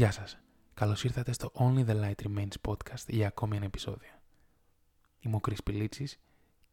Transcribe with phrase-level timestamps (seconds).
[0.00, 0.38] Γεια σας.
[0.74, 4.10] Καλώς ήρθατε στο Only the Light Remains podcast για ακόμη ένα επεισόδιο.
[5.20, 6.18] Είμαι ο Chris Πιλίτσης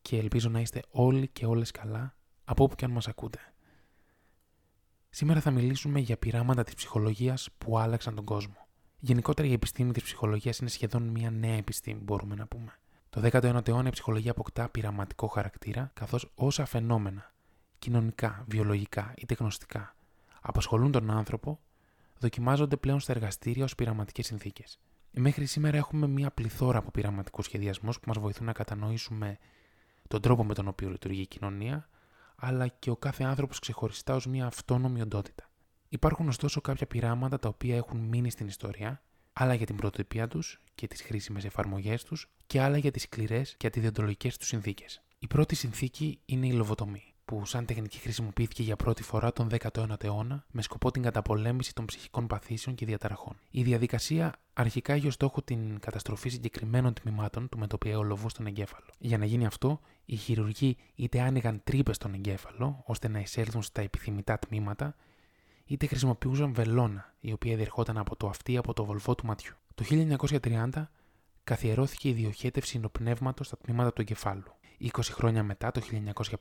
[0.01, 2.15] και ελπίζω να είστε όλοι και όλες καλά
[2.45, 3.39] από όπου και αν μας ακούτε.
[5.09, 8.67] Σήμερα θα μιλήσουμε για πειράματα της ψυχολογίας που άλλαξαν τον κόσμο.
[8.99, 12.79] Γενικότερα η επιστήμη της ψυχολογίας είναι σχεδόν μια νέα επιστήμη μπορούμε να πούμε.
[13.09, 17.33] Το 19ο αιώνα η ψυχολογία αποκτά πειραματικό χαρακτήρα καθώς όσα φαινόμενα,
[17.79, 19.95] κοινωνικά, βιολογικά ή τεχνωστικά,
[20.41, 21.59] απασχολούν τον άνθρωπο
[22.19, 24.79] δοκιμάζονται πλέον στα εργαστήρια ως πειραματικές συνθήκες.
[25.11, 29.37] Μέχρι σήμερα έχουμε μία πληθώρα από πειραματικούς σχεδιασμούς που μας βοηθούν να κατανοήσουμε
[30.07, 31.89] τον τρόπο με τον οποίο λειτουργεί η κοινωνία,
[32.35, 35.49] αλλά και ο κάθε άνθρωπος ξεχωριστά ως μία αυτόνομη οντότητα.
[35.89, 39.01] Υπάρχουν ωστόσο κάποια πειράματα τα οποία έχουν μείνει στην ιστορία,
[39.33, 43.55] άλλα για την πρωτοτυπία τους και τις χρήσιμες εφαρμογές τους, και άλλα για τις σκληρές
[43.57, 45.01] και αντιδιοντολογικέ τους συνθήκες.
[45.19, 50.03] Η πρώτη συνθήκη είναι η λοβοτομή που σαν τεχνική χρησιμοποιήθηκε για πρώτη φορά τον 19ο
[50.03, 53.35] αιώνα με σκοπό την καταπολέμηση των ψυχικών παθήσεων και διαταραχών.
[53.51, 58.85] Η διαδικασία αρχικά είχε ως στόχο την καταστροφή συγκεκριμένων τμήματων του μετοπιαίου λοβού στον εγκέφαλο.
[58.97, 63.81] Για να γίνει αυτό, οι χειρουργοί είτε άνοιγαν τρύπες στον εγκέφαλο ώστε να εισέλθουν στα
[63.81, 64.95] επιθυμητά τμήματα,
[65.65, 69.53] είτε χρησιμοποιούσαν βελόνα, η οποία διερχόταν από το αυτί από το βολβό του ματιού.
[69.75, 70.69] Το 1930
[71.43, 74.51] καθιερώθηκε η διοχέτευση νοπνεύματο στα τμήματα του εγκεφάλου.
[74.81, 75.81] 20 χρόνια μετά, το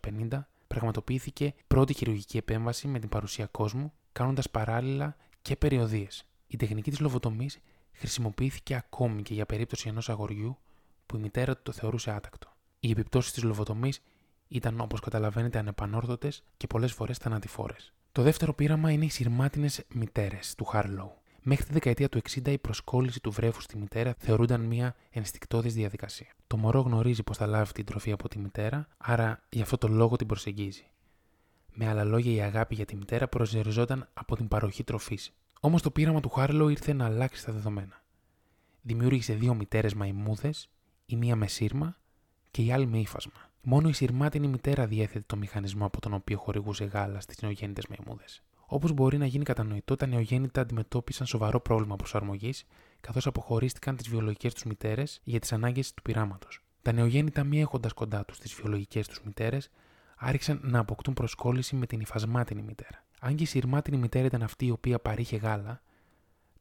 [0.02, 6.26] 1950, πραγματοποιήθηκε πρώτη χειρουργική επέμβαση με την παρουσία κόσμου, κάνοντας παράλληλα και περιοδίες.
[6.46, 7.58] Η τεχνική της λοβοτομής
[7.92, 10.58] χρησιμοποιήθηκε ακόμη και για περίπτωση ενός αγοριού
[11.06, 12.48] που η μητέρα του το θεωρούσε άτακτο.
[12.80, 14.02] Οι επιπτώσεις της λοβοτομής
[14.48, 17.92] ήταν, όπως καταλαβαίνετε, ανεπανόρθωτες και πολλές φορές θανατηφόρες.
[18.12, 21.12] Το δεύτερο πείραμα είναι οι σειρμάτινες μητέρες του Χάρλοου.
[21.48, 26.26] Μέχρι τη δεκαετία του 60 η προσκόλληση του βρέφους στη μητέρα θεωρούνταν μια ενστικτόδης διαδικασία.
[26.46, 29.88] Το μωρό γνωρίζει πως θα λάβει την τροφή από τη μητέρα, άρα γι' αυτό το
[29.88, 30.90] λόγο την προσεγγίζει.
[31.72, 35.32] Με άλλα λόγια, η αγάπη για τη μητέρα προσδιοριζόταν από την παροχή τροφής.
[35.60, 38.02] Όμως το πείραμα του Χάρλο ήρθε να αλλάξει τα δεδομένα.
[38.82, 40.68] Δημιούργησε δύο μητέρες μαϊμούδες,
[41.06, 41.96] η μία με σύρμα
[42.50, 43.50] και η άλλη με ύφασμα.
[43.62, 48.42] Μόνο η σειρμάτινη μητέρα διέθετε το μηχανισμό από τον οποίο χορηγούσε γάλα στις νεογέννητες μαϊμούδες.
[48.66, 52.64] Όπως μπορεί να γίνει κατανοητό, τα νεογέννητα αντιμετώπισαν σοβαρό πρόβλημα προσαρμογής,
[53.00, 56.60] καθώς αποχωρίστηκαν τις βιολογικές τους μητέρες για τις ανάγκες του πειράματος.
[56.82, 59.70] Τα νεογέννητα, μη έχοντας κοντά τους τις βιολογικές τους μητέρες,
[60.16, 63.04] άρχισαν να αποκτούν προσκόλληση με την υφασμάτινη μητέρα.
[63.20, 65.82] Αν και η σειρμάτινη μητέρα ήταν αυτή η οποία παρήχε γάλα,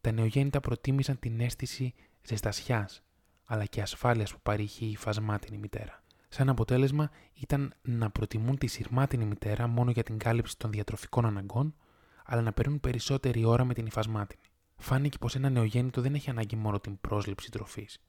[0.01, 3.03] τα νεογέννητα προτίμησαν την αίσθηση ζεστασιάς,
[3.45, 6.03] αλλά και ασφάλειας που παρήχε η υφασμάτινη μητέρα.
[6.29, 11.75] Σαν αποτέλεσμα ήταν να προτιμούν τη σειρμάτινη μητέρα μόνο για την κάλυψη των διατροφικών αναγκών,
[12.25, 14.41] αλλά να παίρνουν περισσότερη ώρα με την υφασμάτινη.
[14.77, 17.99] Φάνηκε πως ένα νεογέννητο δεν έχει ανάγκη μόνο την πρόσληψη τροφής,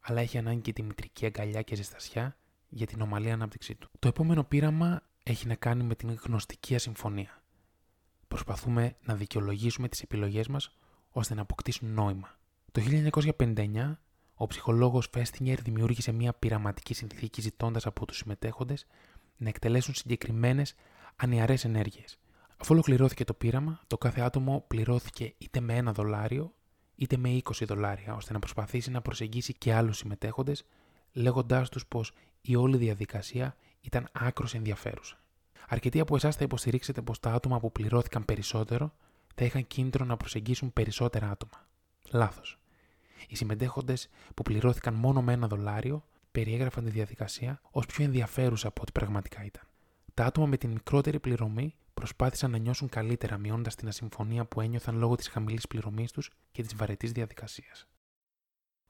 [0.00, 2.36] αλλά έχει ανάγκη και τη μητρική αγκαλιά και ζεστασιά
[2.68, 3.90] για την ομαλή ανάπτυξή του.
[3.98, 7.42] Το επόμενο πείραμα έχει να κάνει με την γνωστική ασυμφωνία.
[8.28, 10.76] Προσπαθούμε να δικαιολογήσουμε τις επιλογές μας
[11.10, 12.38] ώστε να αποκτήσουν νόημα.
[12.72, 12.80] Το
[13.38, 13.98] 1959,
[14.34, 18.86] ο ψυχολόγος Φέστινγκερ δημιούργησε μια πειραματική συνθήκη ζητώντας από τους συμμετέχοντες
[19.36, 20.74] να εκτελέσουν συγκεκριμένες
[21.16, 22.19] ανιαρές ενέργειες.
[22.60, 26.54] Αφού ολοκληρώθηκε το πείραμα, το κάθε άτομο πληρώθηκε είτε με ένα δολάριο
[26.94, 30.64] είτε με 20 δολάρια, ώστε να προσπαθήσει να προσεγγίσει και άλλους συμμετέχοντες,
[31.12, 35.20] λέγοντάς τους πως η όλη διαδικασία ήταν άκρος ενδιαφέρουσα.
[35.68, 38.92] Αρκετοί από εσάς θα υποστηρίξετε πως τα άτομα που πληρώθηκαν περισσότερο
[39.34, 41.66] θα είχαν κίνητρο να προσεγγίσουν περισσότερα άτομα.
[42.10, 42.58] Λάθος.
[43.28, 48.82] Οι συμμετέχοντες που πληρώθηκαν μόνο με ένα δολάριο περιέγραφαν τη διαδικασία ως πιο ενδιαφέρουσα από
[48.82, 49.62] ό,τι πραγματικά ήταν.
[50.14, 54.98] Τα άτομα με την μικρότερη πληρωμή προσπάθησαν να νιώσουν καλύτερα, μειώνοντας την ασυμφωνία που ένιωθαν
[54.98, 57.86] λόγω της χαμηλής πληρωμής τους και της βαρετής διαδικασίας.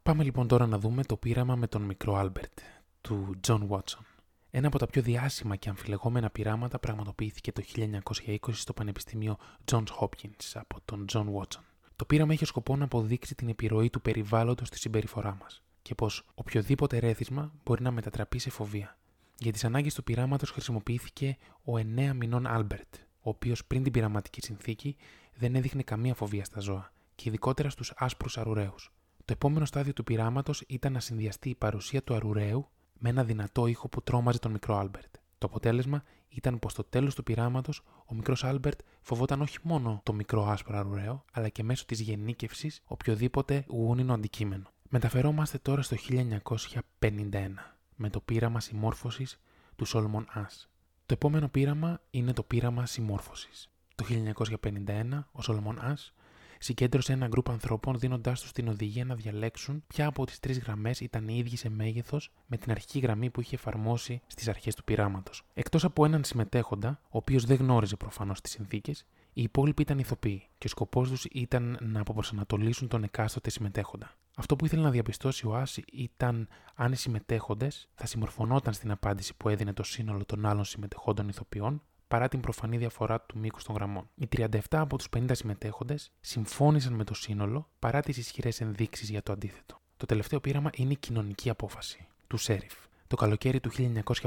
[0.03, 2.59] Πάμε λοιπόν τώρα να δούμε το πείραμα με τον μικρό Άλμπερτ,
[3.01, 4.05] του John Watson.
[4.51, 9.37] Ένα από τα πιο διάσημα και αμφιλεγόμενα πειράματα πραγματοποιήθηκε το 1920 στο Πανεπιστήμιο
[9.71, 11.63] Johns Hopkins από τον John Watson.
[11.97, 16.27] Το πείραμα είχε σκοπό να αποδείξει την επιρροή του περιβάλλοντος στη συμπεριφορά μας και πως
[16.35, 18.99] οποιοδήποτε ερέθισμα μπορεί να μετατραπεί σε φοβία.
[19.43, 24.41] Για τις ανάγκες του πειράματος χρησιμοποιήθηκε ο 9 μηνών Άλμπερτ, ο οποίος πριν την πειραματική
[24.43, 24.97] συνθήκη
[25.35, 28.93] δεν έδειχνε καμία φοβία στα ζώα, και ειδικότερα στους άσπρους αρουραίους.
[29.25, 33.67] Το επόμενο στάδιο του πειράματος ήταν να συνδυαστεί η παρουσία του αρουραίου με ένα δυνατό
[33.67, 35.15] ήχο που τρόμαζε τον μικρό Άλμπερτ.
[35.39, 40.13] Το αποτέλεσμα ήταν πως στο τέλος του πειράματος ο μικρός Άλμπερτ φοβόταν όχι μόνο το
[40.13, 44.71] μικρό άσπρο αρουραίο, αλλά και μέσω της γενίκευσης οποιοδήποτε γούνινο αντικείμενο.
[44.89, 49.41] Μεταφερόμαστε τώρα στο 1951 με το πείραμα συμμόρφωσης
[49.77, 50.67] του Solomon Asch.
[51.07, 53.71] Το επόμενο πείραμα είναι το πείραμα συμμόρφωσης.
[53.95, 56.11] Το 1951 ο Solomon Asch
[56.59, 61.01] συγκέντρωσε ένα γκρουπ ανθρώπων δίνοντάς τους την οδηγία να διαλέξουν ποια από τις τρεις γραμμές
[61.01, 64.85] ήταν οι ίδιοι σε μέγεθος με την αρχική γραμμή που είχε εφαρμόσει στις αρχές του
[64.85, 65.43] πειράματος.
[65.55, 70.49] Εκτός από έναν συμμετέχοντα, ο οποίος δεν γνώριζε προφανώς τις συνθήκες, Οι υπόλοιποι ήταν ηθοποιοί
[70.59, 74.15] και ο σκοπός τους ήταν να αποπροσανατολίσουν τον εκάστοτε συμμετέχοντα.
[74.41, 79.35] Αυτό που ήθελε να διαπιστώσει ο Άση ήταν αν οι συμμετέχοντες θα συμμορφωνόταν στην απάντηση
[79.37, 83.75] που έδινε το σύνολο των άλλων συμμετεχόντων ηθοποιών παρά την προφανή διαφορά του μήκους των
[83.75, 84.11] γραμμών.
[84.15, 89.23] Οι 37 από τους 50 συμμετέχοντες συμφώνησαν με το σύνολο παρά τις ισχυρές ενδείξεις για
[89.23, 89.81] το αντίθετο.
[89.97, 92.75] Το τελευταίο πείραμα είναι η κοινωνική απόφαση του Σέριφ.
[93.07, 93.71] Το καλοκαίρι του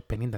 [0.08, 0.38] 1954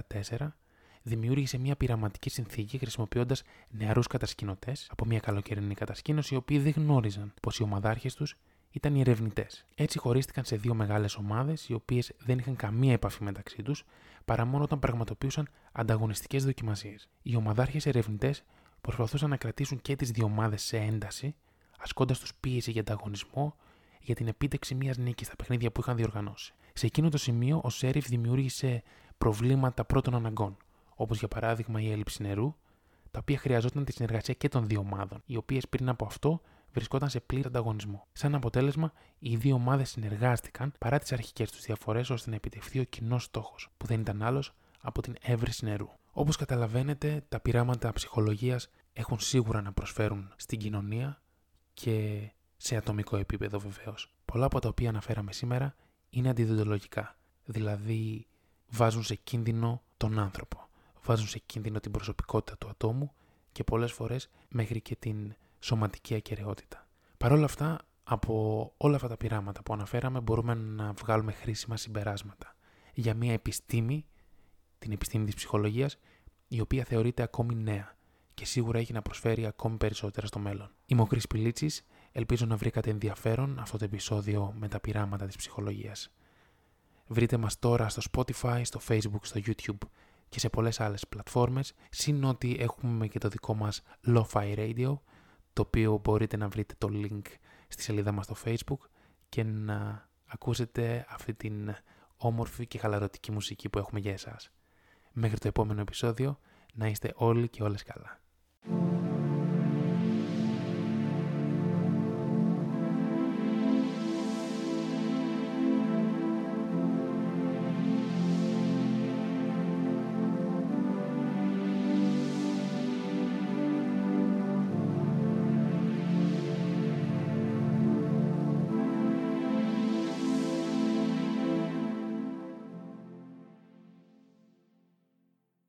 [1.04, 7.34] δημιούργησε μια πειραματική συνθήκη χρησιμοποιώντας νεαρούς κατασκηνωτές από μια καλοκαιρινή κατασκήνωση, οι οποίοι δεν γνώριζαν
[7.42, 8.36] πως οι ομαδάρχες τους
[8.76, 9.66] ήταν οι ερευνητές.
[9.76, 13.86] Έτσι χωρίστηκαν σε δύο μεγάλες ομάδες, οι οποίες δεν είχαν καμία επαφή μεταξύ τους,
[14.26, 17.10] παρά μόνο όταν πραγματοποιούσαν ανταγωνιστικές δοκιμασίες.
[17.22, 18.44] Οι ομαδάρχες ερευνητές
[18.82, 21.36] προσπαθούσαν να κρατήσουν και τις δύο ομάδες σε ένταση,
[21.80, 23.56] ασκώντας τους πίεση για ανταγωνισμό
[24.02, 26.54] για την επίτευξη μιας νίκης στα παιχνίδια που είχαν διοργανώσει.
[26.74, 28.84] Σε εκείνο το σημείο, ο Σέριφ δημιούργησε
[29.18, 30.58] προβλήματα πρώτων αναγκών,
[30.96, 32.56] όπως για παράδειγμα η έλλειψη νερού,
[33.12, 36.42] τα οποία χρειαζόταν τη συνεργασία και των δύο ομάδων, οι οποίες πριν από αυτό
[36.76, 38.08] βρισκόταν σε πλήρη ανταγωνισμό.
[38.12, 42.84] Σαν αποτέλεσμα, οι δύο ομάδες συνεργάστηκαν παρά τις αρχικές τους διαφορές ώστε να επιτευχθεί ο
[42.84, 45.90] κοινός στόχος, που δεν ήταν άλλος από την έβρεση νερού.
[46.12, 51.22] Όπως καταλαβαίνετε, τα πειράματα ψυχολογίας έχουν σίγουρα να προσφέρουν στην κοινωνία
[51.74, 54.14] και σε ατομικό επίπεδο βεβαίως.
[54.26, 55.76] Πολλά από τα οποία αναφέραμε σήμερα
[56.10, 58.28] είναι αντιδοντολογικά, δηλαδή
[58.70, 60.68] βάζουν σε κίνδυνο τον άνθρωπο,
[61.04, 63.14] βάζουν σε κίνδυνο την προσωπικότητα του ατόμου
[63.52, 66.88] και πολλές φορές μέχρι και την σωματική ακαιρεότητα.
[67.18, 72.56] Παρ' όλα αυτά, από όλα αυτά τα πειράματα που αναφέραμε μπορούμε να βγάλουμε χρήσιμα συμπεράσματα
[72.94, 74.06] για μια επιστήμη,
[74.80, 75.98] την επιστήμη της ψυχολογίας,
[76.48, 77.96] η οποία θεωρείται ακόμη νέα
[78.34, 80.72] και σίγουρα έχει να προσφέρει ακόμη περισσότερα στο μέλλον.
[80.86, 85.36] Είμαι ο Κρίς Πιλίτσης, ελπίζω να βρήκατε ενδιαφέρον αυτό το επεισόδιο με τα πειράματα της
[85.36, 86.14] ψυχολογίας.
[87.08, 89.88] Βρείτε μας τώρα στο Spotify, στο Facebook, στο YouTube
[90.30, 94.98] και σε πολλές άλλες πλατφόρμες, συν ότι έχουμε και το δικό μας Lo-Fi Radio,
[95.56, 97.22] το οποίο μπορείτε να βρείτε το link
[97.68, 98.90] στη σελίδα μας στο Facebook
[99.30, 101.76] και να ακούσετε αυτή την
[102.18, 104.52] όμορφη και χαλαρωτική μουσική που έχουμε για εσάς.
[105.12, 106.40] Μέχρι το επόμενο επεισόδιο,
[106.74, 108.20] να είστε όλοι και όλες καλά.